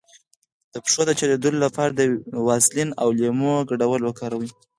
د 0.73 0.75
پښو 0.83 1.01
د 1.07 1.11
چاودیدو 1.19 1.49
لپاره 1.65 1.91
د 1.93 2.01
ویزلین 2.47 2.89
او 3.01 3.07
لیمو 3.19 3.55
ګډول 3.69 4.01
وکاروئ 4.05 4.49